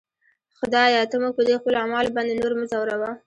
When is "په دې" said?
1.37-1.55